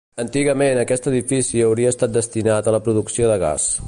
Antigament 0.21 0.79
aquest 0.83 1.09
edifici 1.11 1.61
hauria 1.67 1.93
estat 1.95 2.15
destinat 2.17 2.71
a 2.73 2.77
la 2.77 2.81
producció 2.89 3.31
de 3.33 3.37
gas. 3.45 3.69